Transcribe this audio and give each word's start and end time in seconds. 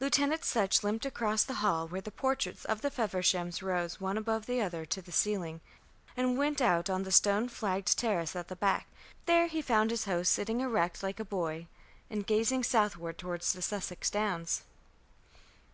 Lieutenant 0.00 0.42
Sutch 0.42 0.82
limped 0.82 1.04
across 1.04 1.44
the 1.44 1.56
hall, 1.60 1.86
where 1.86 2.00
the 2.00 2.10
portraits 2.10 2.64
of 2.64 2.80
the 2.80 2.90
Fevershams 2.90 3.60
rose 3.60 4.00
one 4.00 4.16
above 4.16 4.46
the 4.46 4.62
other 4.62 4.86
to 4.86 5.02
the 5.02 5.12
ceiling, 5.12 5.60
and 6.16 6.38
went 6.38 6.62
out 6.62 6.88
on 6.88 7.00
to 7.00 7.04
the 7.04 7.12
stone 7.12 7.46
flagged 7.46 7.98
terrace 7.98 8.34
at 8.34 8.48
the 8.48 8.56
back. 8.56 8.86
There 9.26 9.48
he 9.48 9.60
found 9.60 9.90
his 9.90 10.06
host 10.06 10.32
sitting 10.32 10.62
erect 10.62 11.02
like 11.02 11.20
a 11.20 11.26
boy, 11.26 11.66
and 12.08 12.26
gazing 12.26 12.62
southward 12.64 13.18
toward 13.18 13.42
the 13.42 13.60
Sussex 13.60 14.08
Downs. 14.08 14.62